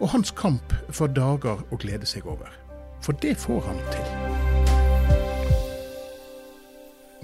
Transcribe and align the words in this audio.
og 0.00 0.08
hans 0.08 0.30
kamp 0.30 0.74
for 0.90 1.06
dager 1.06 1.62
å 1.70 1.78
glede 1.80 2.06
seg 2.06 2.26
over. 2.26 2.50
For 3.04 3.16
det 3.22 3.36
får 3.38 3.60
han 3.68 3.80
til. 3.92 4.08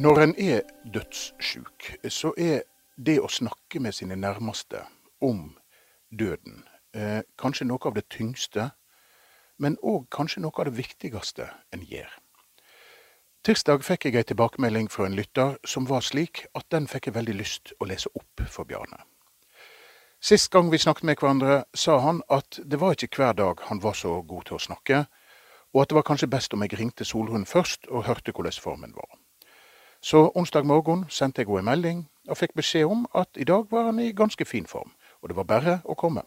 Når 0.01 0.23
en 0.23 0.35
er 0.39 0.61
dødssjuk, 0.95 1.91
så 2.09 2.33
er 2.39 2.63
det 2.97 3.19
å 3.21 3.29
snakke 3.29 3.81
med 3.81 3.93
sine 3.97 4.17
nærmeste 4.17 4.85
om 5.21 5.59
døden 6.11 6.65
eh, 6.95 7.21
kanskje 7.39 7.67
noe 7.69 7.85
av 7.85 7.97
det 7.99 8.07
tyngste, 8.13 8.71
men 9.61 9.77
òg 9.83 10.09
kanskje 10.13 10.43
noe 10.45 10.57
av 10.57 10.71
det 10.71 10.79
viktigste 10.79 11.51
en 11.73 11.85
gjør. 11.85 12.11
Tirsdag 13.45 13.85
fikk 13.85 14.05
jeg 14.09 14.21
ei 14.21 14.27
tilbakemelding 14.29 14.91
fra 14.93 15.07
en 15.09 15.17
lytter 15.17 15.57
som 15.65 15.87
var 15.89 16.05
slik 16.05 16.47
at 16.57 16.69
den 16.73 16.89
fikk 16.89 17.09
jeg 17.09 17.17
veldig 17.17 17.37
lyst 17.39 17.73
å 17.81 17.89
lese 17.89 18.13
opp 18.17 18.43
for 18.49 18.69
Bjarne. 18.69 19.01
Sist 20.23 20.51
gang 20.53 20.69
vi 20.73 20.79
snakket 20.79 21.05
med 21.09 21.17
hverandre, 21.17 21.63
sa 21.75 21.95
han 22.05 22.19
at 22.29 22.59
det 22.71 22.77
var 22.81 22.93
ikke 22.93 23.17
hver 23.17 23.33
dag 23.33 23.63
han 23.71 23.79
var 23.81 23.95
så 23.97 24.19
god 24.21 24.45
til 24.45 24.59
å 24.59 24.61
snakke, 24.61 24.99
og 25.73 25.81
at 25.81 25.89
det 25.89 25.97
var 25.97 26.05
kanskje 26.05 26.29
best 26.29 26.53
om 26.53 26.61
jeg 26.61 26.77
ringte 26.77 27.07
Solrun 27.09 27.47
først 27.49 27.89
og 27.89 28.05
hørte 28.05 28.35
hvordan 28.37 28.61
formen 28.61 28.93
var. 28.93 29.17
Så 30.03 30.29
onsdag 30.37 30.69
morgen 30.69 31.07
sendte 31.09 31.41
jeg 31.41 31.49
henne 31.49 31.61
en 31.65 31.71
melding 31.71 32.03
og 32.29 32.37
fikk 32.37 32.53
beskjed 32.53 32.93
om 32.93 33.07
at 33.17 33.33
i 33.41 33.49
dag 33.49 33.65
var 33.73 33.89
han 33.89 33.99
i 33.99 34.13
ganske 34.13 34.45
fin 34.45 34.67
form, 34.67 34.93
og 35.23 35.33
det 35.33 35.37
var 35.41 35.49
bare 35.49 35.81
å 35.85 35.97
komme. 35.97 36.23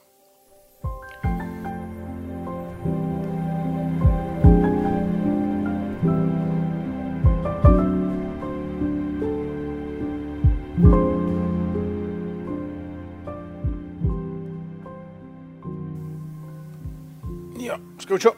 Ja, 17.63 17.79
skal 17.99 18.17
vi 18.17 18.21
se. 18.21 18.31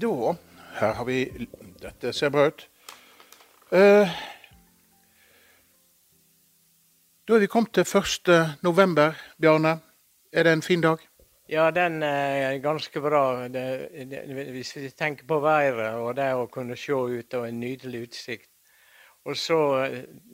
Da 0.00 0.36
Her 0.74 0.92
har 0.92 1.04
vi 1.04 1.46
Dette 1.78 2.10
ser 2.12 2.30
bra 2.34 2.48
ut. 2.48 2.64
Eh, 3.70 4.08
da 7.28 7.34
er 7.36 7.44
vi 7.44 7.46
kommet 7.46 7.70
til 7.78 7.86
1. 7.86 8.30
november, 8.62 9.14
Bjarne. 9.38 9.76
Er 10.32 10.42
det 10.42 10.52
en 10.52 10.62
fin 10.62 10.80
dag? 10.82 10.98
Ja, 11.48 11.70
den 11.70 12.02
er 12.02 12.58
ganske 12.58 13.00
bra. 13.00 13.46
Det, 13.48 13.88
det, 14.10 14.24
hvis 14.50 14.76
vi 14.76 14.90
tenker 14.90 15.26
på 15.26 15.38
været 15.38 15.94
og 15.94 16.16
det 16.16 16.32
å 16.34 16.48
kunne 16.50 16.76
se 16.76 16.92
ut 16.92 17.34
og 17.38 17.46
en 17.46 17.60
nydelig 17.60 18.02
utsikt. 18.08 18.50
Og 19.24 19.36
så 19.36 19.60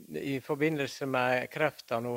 i 0.09 0.41
forbindelse 0.41 1.07
med 1.07 1.51
krefter 1.53 2.01
nå, 2.01 2.17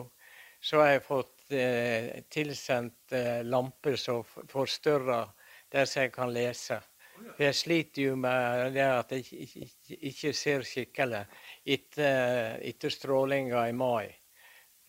så 0.61 0.79
har 0.79 0.93
jeg 0.93 1.03
fått 1.03 1.51
eh, 1.51 2.23
tilsendt 2.31 3.11
eh, 3.11 3.43
lamper 3.43 3.99
som 3.99 4.23
forstørrer 4.47 5.35
der 5.71 5.85
så 5.85 6.05
jeg 6.05 6.13
kan 6.13 6.33
lese. 6.33 6.79
For 7.19 7.43
jeg 7.43 7.55
sliter 7.55 8.01
jo 8.01 8.15
med 8.15 8.73
det 8.73 8.85
at 8.85 9.11
jeg 9.11 9.49
ikke, 9.99 10.33
ser 10.33 10.63
skikkelig 10.63 11.25
etter, 11.65 12.59
etter 12.63 12.93
strålinga 12.93 13.65
i 13.67 13.73
mai. 13.75 14.13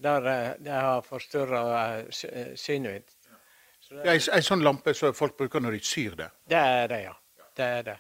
Der 0.01 0.21
det 0.59 0.73
har 0.73 1.03
forstyrra 1.05 2.05
synet 2.11 2.93
mitt. 2.93 3.17
Så 3.81 3.99
Ja, 4.05 4.13
Ei 4.13 4.21
ei 4.21 4.43
sånn 4.45 4.63
lampe 4.63 4.95
som 4.95 5.15
folk 5.17 5.37
bruker 5.37 5.61
når 5.61 5.77
de 5.77 5.81
syr 5.85 6.15
det. 6.17 6.31
Det 6.49 6.57
er 6.61 6.87
det, 6.89 7.01
ja. 7.03 7.15
Det 7.57 7.67
er 7.67 7.83
det. 7.83 7.99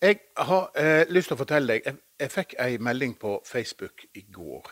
Jeg 0.00 0.18
har 0.36 0.70
eh, 0.80 1.04
lyst 1.12 1.28
til 1.28 1.36
å 1.36 1.40
fortelle 1.42 1.74
deg, 1.74 1.86
jeg, 1.86 2.00
jeg 2.24 2.32
fikk 2.32 2.54
ei 2.64 2.78
melding 2.80 3.14
på 3.20 3.34
Facebook 3.44 4.06
i 4.16 4.22
går 4.32 4.70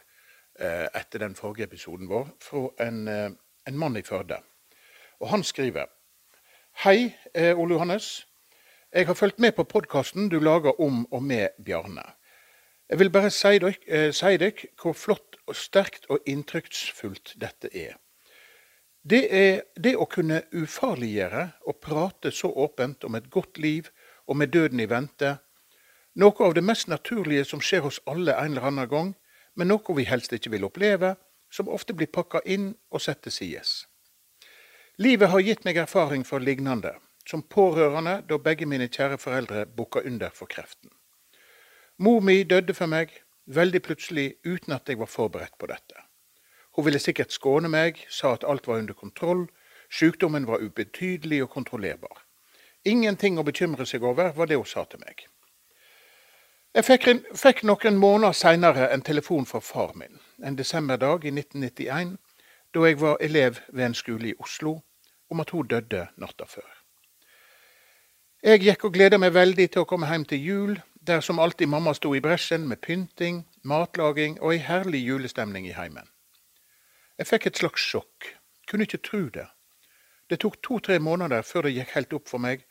eh, 0.58 0.86
etter 0.96 1.20
den 1.20 1.36
forrige 1.36 1.68
episoden 1.68 2.08
vår 2.08 2.30
fra 2.40 2.62
en, 2.86 3.02
eh, 3.12 3.28
en 3.68 3.78
mann 3.78 4.00
i 4.00 4.02
Førde. 4.02 4.40
Og 5.20 5.28
han 5.28 5.44
skriver 5.44 5.92
Hei, 6.78 7.16
eh, 7.34 7.58
Ole 7.58 7.74
Johannes. 7.74 8.26
Jeg 8.94 9.06
har 9.06 9.14
fulgt 9.14 9.38
med 9.38 9.52
på 9.52 9.64
podkasten 9.64 10.28
du 10.28 10.38
lager 10.38 10.80
om 10.80 11.08
og 11.10 11.22
med 11.22 11.48
Bjarne. 11.64 12.04
Jeg 12.90 12.98
vil 12.98 13.10
bare 13.10 13.30
si 13.30 13.58
dere, 13.58 13.74
eh, 13.86 14.12
si 14.12 14.36
dere 14.36 14.68
hvor 14.82 14.92
flott 14.92 15.36
og 15.46 15.56
sterkt 15.56 16.06
og 16.08 16.20
inntrykksfullt 16.26 17.34
dette 17.40 17.68
er. 17.74 17.96
Det 19.02 19.26
er 19.32 19.62
det 19.74 19.96
å 19.96 20.06
kunne 20.06 20.44
ufarliggjøre 20.52 21.52
og 21.66 21.80
prate 21.80 22.30
så 22.30 22.46
åpent 22.46 23.04
om 23.04 23.14
et 23.14 23.28
godt 23.30 23.58
liv 23.58 23.90
og 24.28 24.36
med 24.36 24.46
døden 24.46 24.80
i 24.80 24.86
vente, 24.86 25.38
noe 26.14 26.46
av 26.46 26.54
det 26.54 26.64
mest 26.64 26.86
naturlige 26.86 27.44
som 27.44 27.60
skjer 27.60 27.80
hos 27.80 28.00
alle 28.06 28.38
en 28.38 28.52
eller 28.52 28.70
annen 28.70 28.88
gang, 28.88 29.14
men 29.56 29.66
noe 29.66 29.96
vi 29.96 30.04
helst 30.04 30.32
ikke 30.32 30.50
vil 30.50 30.64
oppleve, 30.64 31.16
som 31.50 31.68
ofte 31.68 31.92
blir 31.92 32.06
pakka 32.06 32.38
inn 32.46 32.76
og 32.90 33.00
satt 33.00 33.22
til 33.22 33.32
sides. 33.32 33.87
Livet 34.98 35.30
har 35.30 35.40
gitt 35.46 35.60
meg 35.62 35.76
erfaring 35.78 36.24
fra 36.26 36.40
lignende, 36.42 36.90
som 37.30 37.44
pårørende 37.46 38.16
da 38.26 38.36
begge 38.42 38.66
mine 38.66 38.88
kjære 38.90 39.18
foreldre 39.22 39.60
bukka 39.66 40.00
under 40.02 40.32
for 40.34 40.50
kreften. 40.50 40.90
Mor 42.02 42.18
mi 42.20 42.42
døde 42.42 42.74
for 42.74 42.90
meg, 42.90 43.12
veldig 43.46 43.80
plutselig 43.86 44.24
uten 44.42 44.74
at 44.74 44.90
jeg 44.90 44.98
var 44.98 45.06
forberedt 45.06 45.54
på 45.58 45.68
dette. 45.70 46.02
Hun 46.74 46.84
ville 46.88 46.98
sikkert 46.98 47.30
skåne 47.30 47.70
meg, 47.70 48.00
sa 48.10 48.32
at 48.34 48.42
alt 48.42 48.66
var 48.66 48.82
under 48.82 48.94
kontroll, 48.94 49.46
sykdommen 49.86 50.50
var 50.50 50.66
ubetydelig 50.66 51.44
og 51.46 51.52
kontrollerbar. 51.54 52.24
Ingenting 52.84 53.38
å 53.38 53.46
bekymre 53.46 53.86
seg 53.86 54.02
over, 54.02 54.32
var 54.34 54.50
det 54.50 54.58
hun 54.58 54.66
sa 54.66 54.82
til 54.90 54.98
meg. 55.06 55.28
Jeg 56.74 56.88
fikk, 56.90 57.06
en, 57.06 57.22
fikk 57.38 57.62
noen 57.62 58.02
måneder 58.02 58.34
seinere 58.34 58.90
en 58.90 59.06
telefon 59.06 59.46
fra 59.46 59.62
far 59.62 59.94
min, 59.94 60.18
en 60.42 60.58
desemberdag 60.58 61.22
i 61.22 61.30
1991, 61.38 62.18
da 62.74 62.86
jeg 62.90 62.98
var 63.00 63.16
elev 63.22 63.62
ved 63.70 63.86
en 63.86 63.94
skole 63.94 64.34
i 64.34 64.36
Oslo, 64.42 64.80
om 65.30 65.40
at 65.40 65.50
hun 65.50 65.66
døde 65.66 66.06
natta 66.16 66.46
før. 66.48 66.68
Jeg 68.42 68.62
gikk 68.62 68.84
og 68.86 68.94
gleda 68.94 69.18
meg 69.18 69.34
veldig 69.34 69.66
til 69.72 69.82
å 69.82 69.88
komme 69.88 70.06
hjem 70.06 70.24
til 70.30 70.44
jul, 70.44 70.74
der 71.02 71.20
som 71.20 71.40
alltid 71.42 71.66
mamma 71.66 71.94
sto 71.94 72.12
i 72.14 72.20
bresjen 72.22 72.68
med 72.68 72.80
pynting, 72.84 73.42
matlaging 73.64 74.38
og 74.40 74.52
ei 74.54 74.60
herlig 74.62 75.00
julestemning 75.06 75.66
i 75.66 75.74
heimen. 75.74 76.06
Jeg 77.18 77.26
fikk 77.26 77.48
et 77.48 77.58
slags 77.58 77.82
sjokk, 77.82 78.28
kunne 78.70 78.86
ikke 78.86 79.02
tro 79.02 79.24
det. 79.34 79.48
Det 80.30 80.38
tok 80.44 80.60
to-tre 80.62 80.98
måneder 81.02 81.42
før 81.42 81.66
det 81.66 81.74
gikk 81.74 81.96
helt 81.96 82.14
opp 82.14 82.28
for 82.30 82.38
meg, 82.38 82.62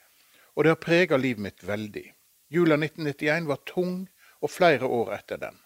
og 0.55 0.63
det 0.63 0.71
har 0.71 0.81
prega 0.81 1.17
livet 1.19 1.43
mitt 1.43 1.67
veldig. 1.67 2.05
Jula 2.53 2.77
1991 2.79 3.47
var 3.49 3.63
tung, 3.67 4.07
og 4.41 4.51
flere 4.53 4.85
år 4.85 5.13
etter 5.17 5.37
den. 5.41 5.57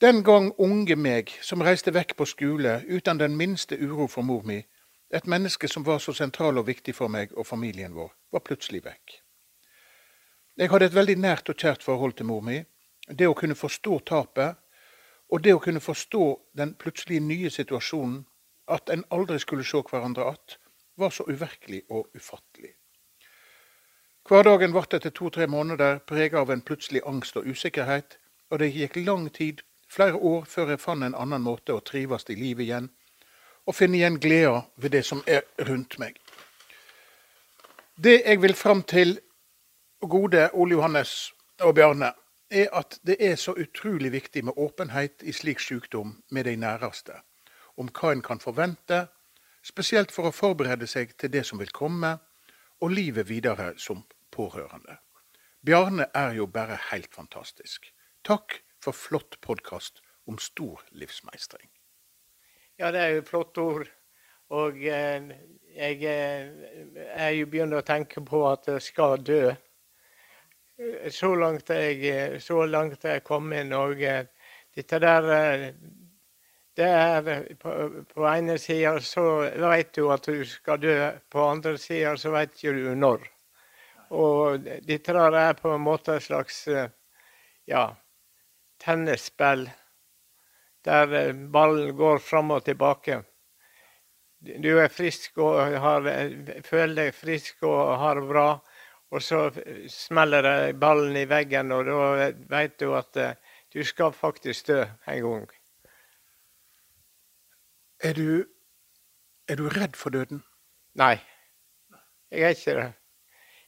Den 0.00 0.24
gang 0.24 0.52
unge 0.58 0.96
meg, 0.96 1.30
som 1.42 1.62
reiste 1.62 1.92
vekk 1.94 2.16
på 2.16 2.26
skole 2.26 2.80
uten 2.88 3.20
den 3.20 3.36
minste 3.36 3.76
uro 3.78 4.08
for 4.10 4.26
mor 4.26 4.42
mi, 4.42 4.58
et 5.14 5.26
menneske 5.26 5.68
som 5.68 5.84
var 5.86 6.00
så 6.02 6.12
sentral 6.12 6.58
og 6.58 6.66
viktig 6.66 6.94
for 6.96 7.12
meg 7.12 7.32
og 7.38 7.46
familien 7.46 7.94
vår, 7.94 8.10
var 8.34 8.42
plutselig 8.42 8.82
vekk. 8.82 9.20
Jeg 10.58 10.70
hadde 10.70 10.88
et 10.90 10.94
veldig 10.94 11.16
nært 11.22 11.50
og 11.50 11.58
kjært 11.58 11.86
forhold 11.86 12.16
til 12.18 12.26
mor 12.26 12.42
mi. 12.42 12.60
Det 13.08 13.26
å 13.28 13.36
kunne 13.38 13.54
forstå 13.54 13.98
tapet, 14.10 14.56
og 15.30 15.42
det 15.42 15.54
å 15.54 15.60
kunne 15.62 15.82
forstå 15.82 16.24
den 16.58 16.74
plutselig 16.78 17.20
nye 17.22 17.50
situasjonen, 17.50 18.24
at 18.66 18.90
en 18.90 19.04
aldri 19.10 19.38
skulle 19.38 19.64
se 19.64 19.82
hverandre 19.90 20.24
att, 20.24 20.58
var 20.96 21.10
så 21.10 21.24
uvirkelig 21.28 21.82
og 21.90 22.06
ufattelig. 22.14 22.74
Hverdagen 24.24 24.72
ble 24.72 24.82
etter 24.88 25.10
to-tre 25.10 25.46
måneder 25.46 25.98
preget 25.98 26.38
av 26.38 26.50
en 26.50 26.62
plutselig 26.62 27.02
angst 27.06 27.36
og 27.36 27.46
usikkerhet, 27.46 28.18
og 28.50 28.58
det 28.58 28.72
gikk 28.72 28.96
lang 28.96 29.28
tid, 29.32 29.60
flere 29.90 30.16
år, 30.16 30.44
før 30.44 30.70
jeg 30.70 30.80
fant 30.80 31.04
en 31.04 31.14
annen 31.14 31.42
måte 31.42 31.74
å 31.74 31.82
trives 31.84 32.24
i 32.30 32.38
livet 32.38 32.64
igjen, 32.64 32.88
og 33.66 33.74
finne 33.74 33.98
igjen 33.98 34.18
gleda 34.20 34.64
ved 34.76 34.92
det 34.96 35.04
som 35.06 35.22
er 35.26 35.44
rundt 35.68 35.98
meg. 35.98 36.18
Det 37.96 38.20
jeg 38.24 38.42
vil 38.42 38.54
fram 38.54 38.82
til, 38.82 39.18
gode 40.00 40.50
Ole 40.52 40.76
Johannes 40.76 41.32
og 41.60 41.74
Bjarne, 41.74 42.12
er 42.50 42.68
at 42.72 42.98
det 43.06 43.16
er 43.20 43.36
så 43.40 43.54
utrolig 43.56 44.12
viktig 44.12 44.44
med 44.44 44.56
åpenhet 44.56 45.22
i 45.22 45.32
slik 45.32 45.60
sykdom 45.60 46.22
med 46.30 46.44
de 46.44 46.56
næreste, 46.56 47.14
om 47.76 47.88
hva 47.88 48.12
en 48.12 48.22
kan 48.22 48.40
forvente, 48.40 49.06
spesielt 49.64 50.12
for 50.12 50.28
å 50.28 50.34
forberede 50.34 50.86
seg 50.86 51.16
til 51.18 51.32
det 51.32 51.46
som 51.46 51.58
vil 51.58 51.72
komme, 51.72 52.18
og 52.82 52.90
livet 52.90 53.28
videre 53.28 53.72
som 53.78 54.02
pårørende. 54.34 54.98
Bjarne 55.64 56.10
er 56.14 56.34
jo 56.36 56.46
bare 56.46 56.76
helt 56.90 57.14
fantastisk. 57.14 57.88
Takk 58.24 58.60
for 58.82 58.92
flott 58.92 59.38
podkast 59.40 60.02
om 60.26 60.38
stor 60.38 60.82
livsmeistring. 60.92 61.70
Ja, 62.76 62.90
det 62.90 63.00
er 63.00 63.12
jo 63.14 63.26
flotte 63.28 63.62
ord. 63.62 63.90
Og 64.54 64.80
eh, 64.82 65.28
jeg 65.76 66.00
eh, 66.10 67.04
er 67.14 67.34
jo 67.36 67.46
begynt 67.50 67.76
å 67.78 67.84
tenke 67.86 68.22
på 68.26 68.40
at 68.50 68.66
jeg 68.66 68.82
skal 68.82 69.20
dø. 69.22 69.42
Så 71.14 71.30
langt 71.38 71.70
jeg, 71.70 72.40
så 72.42 72.64
langt 72.66 73.04
jeg 73.06 73.22
kom 73.22 73.52
i 73.54 73.60
Norge 73.62 74.24
Dette 74.74 74.98
der 74.98 75.28
det 76.74 76.88
er 76.88 77.44
På, 77.62 77.74
på 78.10 78.24
ene 78.26 78.56
sida 78.58 78.96
så 78.98 79.22
vet 79.70 79.92
du 79.94 80.08
at 80.10 80.26
du 80.26 80.42
skal 80.42 80.80
dø, 80.82 80.96
på 81.30 81.44
andre 81.46 81.76
sida 81.78 82.16
så 82.18 82.34
ikke 82.40 82.74
du 82.74 82.90
når. 82.98 83.22
Og 84.10 84.66
dette 84.82 85.14
der 85.14 85.38
er 85.44 85.54
på 85.54 85.76
en 85.76 85.86
måte 85.86 86.18
et 86.18 86.26
slags 86.26 86.64
ja, 87.70 87.86
tennisspill 88.82 89.68
der 90.84 91.32
ballen 91.52 91.94
går 91.96 92.18
fram 92.20 92.52
og 92.54 92.64
tilbake 92.64 93.22
du 94.44 94.70
er 94.78 94.92
frisk 94.92 95.38
og 95.42 95.76
har, 95.80 96.06
føler 96.66 96.94
deg 96.98 97.16
frisk 97.16 97.64
og 97.66 97.94
har 98.00 98.20
det 98.20 98.28
bra, 98.28 98.48
og 99.14 99.22
så 99.22 99.44
smeller 99.90 100.44
det 100.44 100.78
ballen 100.80 101.16
i 101.16 101.26
veggen, 101.30 101.72
og 101.72 101.86
da 101.88 102.30
vet 102.50 102.78
du 102.82 102.90
at 102.96 103.20
eh, 103.20 103.36
du 103.72 103.80
skal 103.86 104.12
faktisk 104.16 104.68
dø 104.68 104.80
en 105.10 105.22
gang. 105.28 105.46
Er 108.04 108.18
du, 108.18 108.44
er 109.48 109.60
du 109.60 109.68
redd 109.72 109.96
for 109.96 110.14
døden? 110.14 110.42
Nei, 110.98 111.16
jeg 112.30 112.50
er 112.50 112.58
ikke 112.58 112.76
det. 112.80 112.90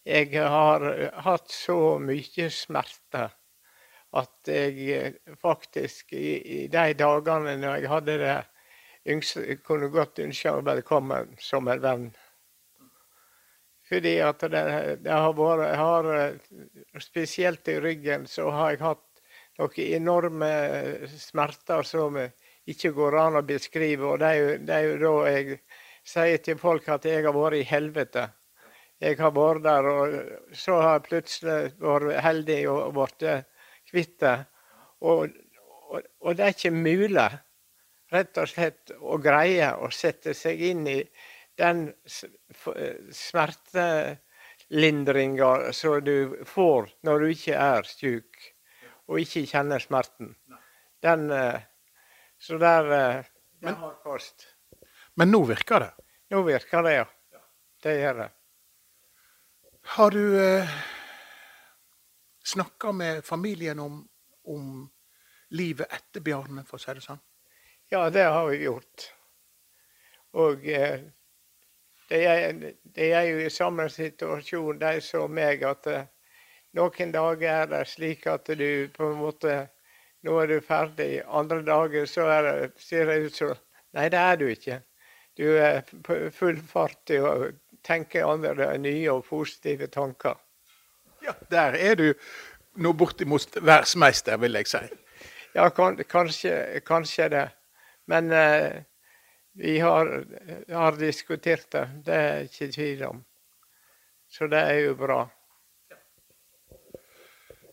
Jeg 0.06 0.50
har 0.50 0.84
hatt 1.24 1.50
så 1.50 1.96
mye 1.98 2.50
smerte 2.52 3.30
at 4.16 4.50
jeg 4.50 4.90
eh, 4.94 5.34
faktisk 5.42 6.12
i, 6.16 6.36
i 6.40 6.60
de 6.72 6.92
dagene 6.98 7.56
når 7.60 7.80
jeg 7.80 7.90
hadde 7.92 8.20
det 8.22 8.36
yngste, 9.12 9.58
kunne 9.66 9.90
godt 9.94 10.22
ønske 10.24 10.52
å 10.52 10.62
velkommen 10.66 11.36
som 11.42 11.68
en 11.70 11.82
venn. 11.82 12.06
Fordi 13.86 14.16
at 14.24 14.42
det, 14.50 14.62
det 15.04 15.12
har 15.14 15.34
vært 15.38 15.76
har, 15.78 16.08
Spesielt 17.02 17.68
i 17.70 17.78
ryggen 17.80 18.26
så 18.30 18.48
har 18.50 18.74
jeg 18.74 18.82
hatt 18.82 19.04
noen 19.60 19.92
enorme 20.00 20.50
smerter 21.16 21.86
som 21.86 22.18
ikke 22.66 22.90
går 22.96 23.18
an 23.20 23.38
å 23.38 23.44
beskrive. 23.46 24.10
Og 24.10 24.18
det 24.20 24.32
er 24.32 24.40
jo, 24.40 24.56
det 24.66 24.74
er 24.74 24.88
jo 24.88 24.96
da 25.04 25.12
jeg 25.30 25.60
sier 26.06 26.42
til 26.42 26.58
folk 26.58 26.88
at 26.92 27.06
jeg 27.06 27.24
har 27.26 27.36
vært 27.36 27.60
i 27.60 27.68
helvete. 27.68 28.26
Jeg 29.02 29.18
har 29.20 29.32
vært 29.36 29.62
der, 29.66 29.86
og 29.92 30.56
så 30.56 30.80
har 30.80 30.96
jeg 30.96 31.06
plutselig 31.10 31.56
vært 31.82 32.20
heldig 32.24 32.60
og 32.72 32.94
blitt 32.96 33.26
kvitt. 33.96 34.22
Og, 35.00 35.32
og, 35.88 36.00
og 36.20 36.36
det 36.36 36.44
er 36.44 36.54
ikke 36.54 36.76
mulig 36.76 37.30
rett 38.12 38.38
og 38.38 38.48
slett 38.50 38.90
å 39.00 39.16
greie 39.22 39.72
å 39.80 39.90
sette 39.92 40.34
seg 40.36 40.60
inn 40.68 40.86
i 40.90 41.10
den 41.56 41.94
smertelindringa 43.16 45.72
som 45.76 46.04
du 46.04 46.44
får 46.46 46.90
når 47.06 47.20
du 47.22 47.26
ikke 47.32 47.56
er 47.56 47.82
syk 47.88 48.52
og 49.06 49.20
ikke 49.22 49.46
kjenner 49.46 49.78
smerten. 49.82 50.36
Den 51.02 51.30
eh, 51.30 51.60
Så 52.38 52.58
der 52.58 52.92
eh, 52.92 53.24
Det 53.62 53.72
har 53.72 53.94
kost. 54.02 54.46
Men 55.14 55.30
nå 55.32 55.44
virker 55.48 55.80
det? 55.80 55.92
Nå 56.34 56.42
virker 56.44 56.82
det, 56.84 56.92
ja. 56.98 57.06
Det 57.82 57.94
gjør 58.00 58.14
det. 58.18 58.30
Har 59.96 60.10
du 60.10 60.42
eh, 60.42 60.68
snakka 62.46 62.92
med 62.92 63.24
familien 63.24 63.78
om, 63.82 64.00
om 64.44 64.90
livet 65.48 65.92
etter 65.92 66.20
Bjarne, 66.20 66.64
for 66.66 66.78
å 66.78 66.82
si 66.82 66.94
det 66.94 67.04
sånn? 67.04 67.22
Ja, 67.90 68.08
det 68.10 68.26
har 68.26 68.48
vi 68.50 68.64
gjort. 68.64 69.06
Og 70.36 70.66
eh, 70.68 71.06
de, 72.08 72.20
er, 72.22 72.52
de, 72.82 73.06
er, 73.10 73.22
jo 73.30 73.38
i 73.42 73.50
samme 73.50 73.88
situasjon, 73.90 74.78
de 74.82 74.98
som 75.02 75.32
meg, 75.32 75.62
at 75.66 75.86
eh, 75.90 76.08
noen 76.76 77.14
dager 77.14 77.62
er 77.62 77.70
det 77.70 77.84
slik 77.90 78.26
at 78.30 78.50
du 78.58 78.68
på 78.94 79.12
en 79.12 79.24
måte 79.24 79.64
Nå 80.26 80.32
er 80.42 80.48
du 80.50 80.56
ferdig. 80.64 81.20
Andre 81.30 81.60
dager 81.62 82.06
så 82.10 82.24
det, 82.42 82.72
ser 82.82 83.06
det 83.06 83.16
ut 83.28 83.36
som 83.36 83.52
Nei, 83.94 84.08
det 84.10 84.18
er 84.18 84.40
du 84.40 84.48
ikke. 84.50 84.80
Du 85.38 85.44
er 85.54 85.84
på 85.86 86.16
full 86.34 86.58
fart 86.66 86.98
til 87.06 87.22
å 87.28 87.34
tenke 87.86 88.24
andre 88.26 88.72
nye 88.82 89.12
og 89.12 89.22
positive 89.28 89.86
tanker. 89.92 90.34
Ja, 91.26 91.34
der 91.50 91.74
er 91.74 91.98
du 91.98 92.06
nå 92.78 92.92
bortimot 92.92 93.56
verdensmester, 93.58 94.36
vil 94.38 94.58
jeg 94.60 94.68
si. 94.70 94.82
Ja, 95.56 95.70
kan, 95.74 95.96
kanskje, 96.04 96.80
kanskje 96.86 97.28
det. 97.32 97.46
Men 98.06 98.30
eh, 98.32 98.82
vi 99.58 99.78
har, 99.80 100.10
har, 100.70 100.98
diskutert 101.00 101.70
det, 101.72 101.86
det 102.06 102.14
er 102.14 102.44
ikke 102.46 102.72
tvil 102.72 103.04
om. 103.08 103.24
Så 104.28 104.46
det 104.52 104.60
er 104.60 104.82
jo 104.84 104.94
bra. 105.00 105.22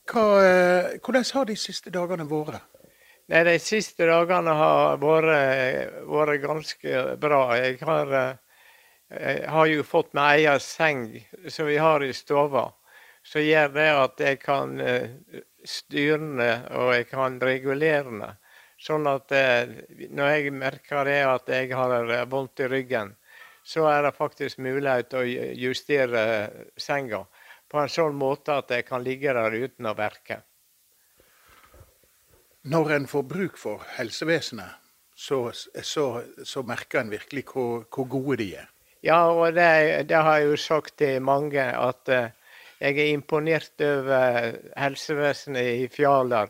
Hva, 0.10 0.24
eh, 0.44 0.94
hvordan 1.04 1.28
har 1.34 1.50
de 1.50 1.58
siste 1.60 1.94
dagene 1.94 2.26
vært? 2.30 2.64
Nei, 3.32 3.44
De 3.48 3.58
siste 3.60 4.08
dagene 4.08 4.56
har 4.58 4.98
vært, 5.00 5.94
vært 6.10 6.42
ganske 6.44 7.04
bra. 7.20 7.44
Jeg 7.60 7.78
har, 7.84 8.16
jeg 9.14 9.44
eh, 9.44 9.52
har 9.52 9.68
jo 9.70 9.86
fått 9.86 10.16
meg 10.18 10.42
egen 10.42 10.64
seng 10.64 11.06
som 11.48 11.68
vi 11.70 11.78
har 11.78 12.04
i 12.04 12.14
stua. 12.16 12.72
Så 13.24 13.44
gjør 13.44 13.72
det 13.76 13.90
at 13.96 14.24
jeg 14.24 14.40
kan 14.44 14.80
eh, 14.84 15.42
styre 15.64 16.20
den 16.20 16.42
og 16.44 16.94
jeg 16.94 17.08
kan 17.12 17.40
regulere 17.42 18.04
den. 18.10 18.24
Sånn 18.84 19.08
at 19.08 19.32
eh, 19.32 19.78
når 20.12 20.34
jeg 20.36 20.56
merker 20.56 21.08
det 21.08 21.22
at 21.28 21.52
jeg 21.56 21.72
har 21.72 22.26
vondt 22.32 22.66
i 22.66 22.68
ryggen, 22.68 23.14
så 23.64 23.88
er 23.88 24.04
det 24.04 24.18
faktisk 24.18 24.60
mulighet 24.60 25.14
til 25.14 25.22
å 25.22 25.44
justere 25.56 26.24
senga 26.76 27.24
på 27.72 27.80
en 27.80 27.90
sånn 27.90 28.18
måte 28.20 28.60
at 28.60 28.70
jeg 28.76 28.86
kan 28.86 29.02
ligge 29.02 29.34
der 29.34 29.56
uten 29.56 29.88
å 29.90 29.96
verke. 29.98 30.44
Når 32.70 32.92
en 32.98 33.08
får 33.10 33.24
bruk 33.28 33.58
for 33.60 33.82
helsevesenet, 33.98 34.80
så, 35.16 35.40
så, 35.54 36.06
så 36.46 36.64
merker 36.68 37.02
en 37.02 37.12
virkelig 37.12 37.46
hvor, 37.50 37.88
hvor, 37.90 38.08
gode 38.12 38.38
de 38.44 38.50
er. 38.62 38.70
Ja, 39.04 39.26
og 39.32 39.56
det, 39.56 39.66
det, 40.10 40.20
har 40.20 40.40
jeg 40.40 40.52
jo 40.52 40.60
sagt 40.60 40.96
til 41.02 41.20
mange, 41.24 41.64
at 41.64 42.12
jeg 42.84 43.00
er 43.00 43.14
imponert 43.14 43.80
over 43.86 44.58
helsevesenet 44.76 45.84
i 45.86 45.88
Fjaler. 45.92 46.50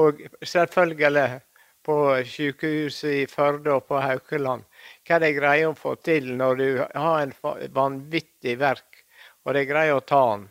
Og 0.00 0.22
selvfølgelig 0.40 1.40
på 1.84 1.96
sykehuset 2.24 3.10
i 3.12 3.26
Førde 3.28 3.74
og 3.74 3.84
på 3.90 4.00
Haukeland. 4.00 4.64
Hva 5.04 5.18
de 5.20 5.30
greier 5.36 5.68
å 5.68 5.76
få 5.76 5.96
til 6.00 6.30
når 6.38 6.60
du 6.60 6.68
har 6.80 7.18
en 7.20 7.34
vanvittig 7.74 8.56
verk, 8.60 9.04
og 9.44 9.52
de 9.58 9.64
greier 9.68 9.98
å 9.98 10.06
ta 10.08 10.22
den. 10.32 10.46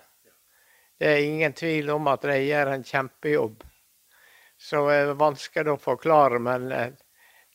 Det 1.01 1.09
er 1.09 1.25
ingen 1.25 1.55
tvil 1.57 1.89
om 1.95 2.07
at 2.13 2.27
de 2.29 2.37
gjør 2.37 2.75
en 2.75 2.85
kjempejobb. 2.85 3.63
Så 4.61 4.85
det 4.87 4.99
er 5.01 5.17
vanskelig 5.19 5.73
å 5.73 5.81
forklare, 5.81 6.37
men 6.39 6.69
eh, 6.71 6.93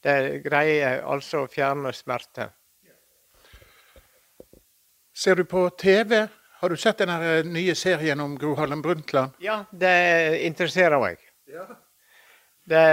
de 0.03 0.43
greier 0.45 1.05
altså 1.07 1.45
å 1.45 1.53
fjerne 1.53 1.95
smerte. 1.95 2.51
Ser 5.15 5.39
du 5.39 5.47
på 5.49 5.63
TV? 5.79 6.27
Har 6.59 6.71
du 6.71 6.77
sett 6.77 6.99
den 6.99 7.11
eh, 7.15 7.45
nye 7.47 7.75
serien 7.79 8.21
om 8.21 8.39
Gro 8.39 8.55
Harlem 8.59 8.83
Brundtland? 8.83 9.37
Ja, 9.43 9.63
det 9.71 10.43
interesserer 10.47 10.99
meg. 11.03 11.23
Ja 11.49 11.69
det, 12.69 12.85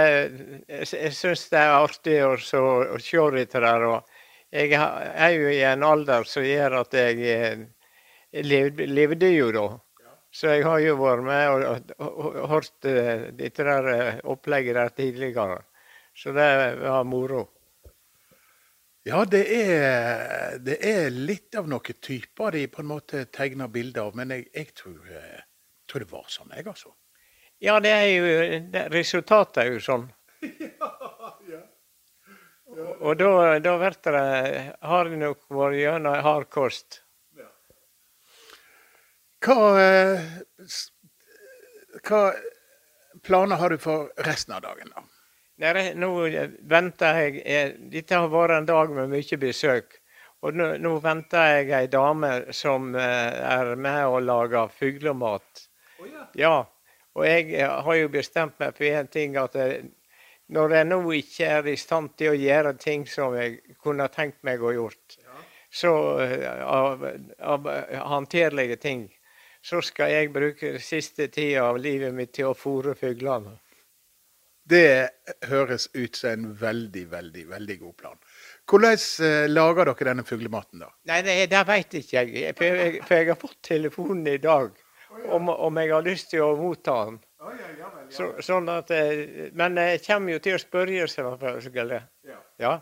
jeg 0.68 1.14
syns 1.14 1.46
det 1.52 1.60
er 1.60 1.74
artig 1.76 2.18
å, 2.24 2.34
så, 2.40 2.62
å 2.94 3.00
se 3.02 3.24
litt 3.34 3.56
der. 3.56 3.86
Jeg 4.54 4.76
er 4.76 5.32
jo 5.34 5.50
i 5.52 5.62
en 5.66 5.84
alder 5.84 6.28
som 6.28 6.46
gjør 6.46 6.80
at 6.82 6.96
jeg, 6.96 7.18
eh, 7.32 8.44
levde, 8.46 8.86
levde, 8.88 9.32
jo 9.34 9.50
da. 9.54 9.66
Så 10.32 10.52
jeg 10.52 10.66
har 10.66 10.80
jo 10.84 10.96
vært 11.00 11.24
med 11.24 11.50
og, 11.50 11.62
og, 11.64 11.92
og, 12.04 12.24
og 12.42 12.48
hørt 12.50 12.88
uh, 12.88 13.28
dette 13.38 13.64
der 13.64 14.18
opplegget 14.28 14.76
der 14.76 14.90
tidligere. 14.92 15.62
Så 16.16 16.34
det 16.36 16.48
var 16.82 17.06
moro. 17.08 17.46
Ja, 19.06 19.20
det 19.24 19.44
er, 19.54 20.56
det 20.66 20.80
er 20.82 21.12
litt 21.14 21.54
av 21.54 21.68
noen 21.70 21.98
typer 22.02 22.56
de 22.56 22.64
på 22.66 22.82
en 22.82 22.88
måte 22.90 23.20
tegner 23.30 23.70
bilder 23.70 24.08
av. 24.08 24.16
Men 24.18 24.34
jeg, 24.34 24.48
jeg 24.50 24.72
tror, 24.74 25.12
tror 25.86 26.02
det 26.02 26.10
var 26.10 26.26
sånn, 26.32 26.50
jeg, 26.56 26.66
altså. 26.66 26.90
Ja, 27.62 27.78
det 27.80 27.92
er 27.94 28.08
jo 28.10 28.32
det, 28.74 28.82
Resultatet 28.92 29.62
er 29.62 29.70
jo 29.76 29.84
sånn. 29.86 30.08
ja, 30.42 30.90
ja. 31.52 31.62
Og 32.98 33.14
da, 33.16 33.30
da 33.62 33.76
blir 33.78 33.94
det 34.02 34.24
Har 34.82 35.08
det 35.08 35.20
nok 35.22 35.44
vært 35.54 35.78
gjennom 35.78 36.18
hard 36.26 36.50
kost. 36.50 37.00
Hva, 39.46 39.56
eh, 39.78 40.24
hva 42.02 42.22
planer 43.22 43.62
har 43.62 43.70
du 43.70 43.78
for 43.78 44.10
resten 44.26 44.56
av 44.56 44.66
dagen, 44.66 44.90
da? 44.90 45.06
Nei, 45.62 45.92
nå 45.96 46.10
venter 46.68 47.20
jeg 47.22 47.76
Dette 47.92 48.18
har 48.18 48.28
vært 48.28 48.58
en 48.58 48.66
dag 48.68 48.90
med 48.92 49.08
mye 49.12 49.38
besøk. 49.40 49.94
Og 50.44 50.54
nå, 50.54 50.66
nå 50.82 50.92
venter 51.02 51.56
jeg 51.56 51.70
ei 51.74 51.86
dame 51.90 52.30
som 52.54 52.92
eh, 52.94 53.38
er 53.40 53.72
med 53.80 54.02
og 54.04 54.20
lager 54.26 54.68
fuglemat. 54.70 55.62
Oh, 55.98 56.06
ja. 56.06 56.26
ja. 56.36 56.56
Og 57.16 57.24
jeg 57.24 57.54
eh, 57.56 57.72
har 57.86 57.96
jo 57.96 58.12
bestemt 58.12 58.60
meg 58.60 58.76
for 58.76 58.86
én 58.86 59.08
ting, 59.10 59.38
at 59.40 59.56
jeg, 59.56 59.80
eh, 59.80 60.20
når 60.52 60.76
jeg 60.76 60.88
nå 60.92 61.00
ikke 61.16 61.50
er 61.56 61.70
i 61.72 61.76
stand 61.80 62.12
til 62.20 62.34
å 62.34 62.38
gjøre 62.38 62.76
ting 62.78 63.08
som 63.10 63.34
jeg 63.34 63.78
kunne 63.82 64.06
tenkt 64.14 64.44
meg 64.46 64.62
å 64.62 64.70
gjort, 64.76 65.16
ja. 65.24 65.40
så 65.74 65.92
av, 66.62 67.02
av 67.42 67.66
håndterlige 68.12 68.76
ting, 68.78 69.08
så 69.58 69.80
skal 69.82 70.12
jeg 70.12 70.30
bruke 70.36 70.76
siste 70.78 71.26
tida 71.34 71.64
av 71.72 71.80
livet 71.82 72.14
mitt 72.14 72.36
til 72.36 72.52
å 72.52 72.54
fôre 72.54 72.94
fuglene. 72.94 73.56
Det 74.66 74.86
høres 75.46 75.86
ut 75.94 76.16
som 76.18 76.32
en 76.32 76.48
veldig, 76.58 77.04
veldig, 77.12 77.44
veldig 77.52 77.76
god 77.84 77.94
plan. 78.00 78.16
Hvordan 78.66 78.98
eh, 79.28 79.44
lager 79.50 79.92
dere 79.92 80.08
denne 80.10 80.24
fuglematen, 80.26 80.82
da? 80.82 80.90
Nei, 81.12 81.20
det, 81.26 81.36
det 81.52 81.62
veit 81.68 81.94
ikke 82.00 82.24
jeg. 82.24 82.56
For, 82.58 82.80
jeg. 82.82 82.98
for 83.06 83.20
jeg 83.20 83.30
har 83.30 83.38
fått 83.38 83.60
telefonen 83.68 84.26
i 84.32 84.40
dag 84.42 84.74
om, 85.30 85.48
om 85.48 85.78
jeg 85.80 85.94
har 85.94 86.04
lyst 86.06 86.32
til 86.34 86.42
å 86.44 86.50
motta 86.58 86.98
den. 87.06 87.22
Så, 88.10 88.32
sånn 88.42 88.66
at, 88.72 88.90
eh, 88.94 89.52
men 89.54 89.78
jeg 89.78 90.02
kommer 90.06 90.36
jo 90.36 90.42
til 90.42 90.58
å 90.58 90.60
spørre, 90.62 91.06
selvfølgelig. 91.14 92.02
Ja. 92.62 92.74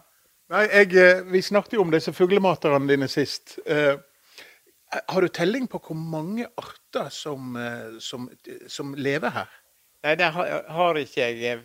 Nei, 0.53 0.65
jeg, 0.69 0.97
eh, 1.01 1.23
Vi 1.25 1.43
snakket 1.43 1.77
jo 1.79 1.85
om 1.85 1.93
disse 1.93 2.13
fuglematerne 2.13 2.89
dine 2.89 3.09
sist. 3.09 3.59
Eh, 3.67 3.97
har 5.09 5.21
du 5.21 5.29
telling 5.29 5.67
på 5.69 5.81
hvor 5.83 5.97
mange 5.97 6.47
arter 6.61 7.09
som, 7.11 7.57
eh, 7.57 7.99
som, 7.99 8.29
som 8.69 8.95
lever 8.95 9.31
her? 9.31 9.49
Nei, 10.05 10.19
det 10.21 10.27
har, 10.35 10.67
har 10.77 10.99
ikke 11.01 11.31
jeg. 11.41 11.63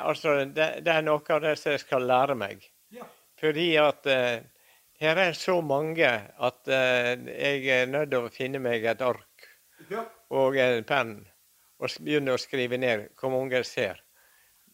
Altså, 0.00 0.38
det, 0.48 0.68
det, 0.86 0.92
er 0.92 1.04
noe 1.04 1.20
av 1.34 1.42
det 1.44 1.52
som 1.60 1.74
jeg 1.74 1.82
skal 1.82 2.06
lære 2.08 2.36
meg. 2.40 2.64
Ja. 2.94 3.04
Fordi 3.40 3.66
at 3.80 4.08
uh, 4.08 4.38
her 5.04 5.20
er 5.20 5.36
så 5.36 5.58
mange 5.60 6.08
at 6.08 6.70
uh, 6.70 7.10
jeg 7.28 7.66
er 7.74 7.90
nødt 7.92 8.14
til 8.14 8.24
å 8.24 8.32
finne 8.32 8.62
meg 8.64 8.86
et 8.88 9.04
ark 9.04 9.48
ja. 9.90 10.06
og 10.32 10.56
en 10.56 10.86
penn 10.88 11.18
og 11.82 11.98
begynne 12.00 12.32
å 12.32 12.40
skrive 12.40 12.78
ned 12.80 13.10
hvor 13.20 13.34
mange 13.34 13.58
jeg 13.60 13.68
ser. 13.68 14.00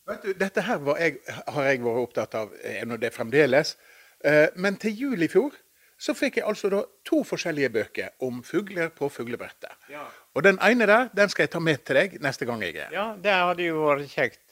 Vet 0.06 0.22
du, 0.28 0.30
Dette 0.38 0.62
her 0.68 0.78
jeg, 1.00 1.18
har 1.26 1.66
jeg 1.66 1.82
vært 1.82 2.04
opptatt 2.04 2.38
av, 2.38 2.54
og 2.54 2.96
det 3.02 3.10
fremdeles. 3.16 3.74
Uh, 4.22 4.46
men 4.54 4.78
til 4.78 4.94
jul 4.94 5.26
i 5.26 5.32
fjor 5.32 5.58
så 6.00 6.14
fikk 6.16 6.38
jeg 6.38 6.46
altså 6.48 6.70
da 6.72 6.84
to 7.04 7.24
forskjellige 7.26 7.74
bøker 7.74 8.14
om 8.24 8.38
fugler 8.46 8.94
på 8.94 9.10
fuglebrettet. 9.12 9.74
Ja. 9.90 10.06
Og 10.34 10.44
den 10.46 10.58
ene 10.62 10.86
der, 10.86 11.08
den 11.16 11.28
skal 11.28 11.46
jeg 11.46 11.50
ta 11.50 11.60
med 11.62 11.82
til 11.84 11.98
deg 11.98 12.16
neste 12.22 12.46
gang 12.46 12.62
jeg 12.62 12.76
er 12.78 12.94
Ja, 12.94 13.06
det 13.18 13.34
hadde 13.34 13.66
jo 13.66 13.84
vært 13.88 14.12
kjekt. 14.12 14.42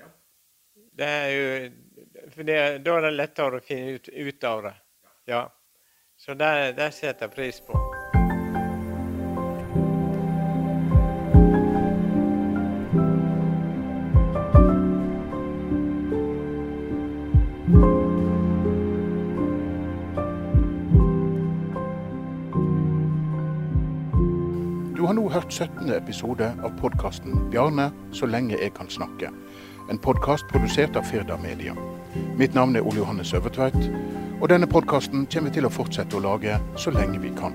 Ja. 0.00 0.08
Det 0.96 1.08
er 1.20 1.30
jo 1.36 1.70
For 2.34 2.46
det, 2.46 2.60
da 2.84 2.96
er 2.96 3.08
det 3.08 3.14
lettere 3.16 3.60
å 3.60 3.64
finne 3.64 3.96
ut, 3.98 4.08
ut 4.08 4.44
av 4.44 4.62
det. 4.68 4.76
Ja. 5.28 5.46
Så 6.20 6.36
det, 6.36 6.52
det 6.76 6.92
setter 6.96 7.28
jeg 7.28 7.36
pris 7.36 7.60
på. 7.64 7.99
hørt 25.30 25.52
17. 25.52 25.92
episode 25.94 26.54
av 26.64 26.72
podkasten 26.80 27.50
'Bjarne 27.50 27.90
så 28.12 28.26
lenge 28.26 28.56
jeg 28.58 28.74
kan 28.74 28.86
snakke'. 28.86 29.30
En 29.90 29.98
podkast 29.98 30.44
produsert 30.48 30.96
av 30.96 31.04
Firda 31.04 31.36
Media. 31.36 31.74
Mitt 32.38 32.54
navn 32.54 32.76
er 32.76 32.80
Ole 32.80 32.96
Johannes 32.96 33.32
Øvertveit, 33.32 33.90
og 34.40 34.48
denne 34.48 34.66
podkasten 34.66 35.26
kommer 35.26 35.50
vi 35.50 35.54
til 35.54 35.66
å 35.66 35.70
fortsette 35.70 36.16
å 36.16 36.20
lage 36.20 36.58
så 36.76 36.90
lenge 36.90 37.20
vi 37.20 37.30
kan. 37.36 37.54